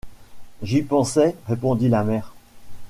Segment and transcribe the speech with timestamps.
[0.63, 2.33] J’y pensais, répondit la mère.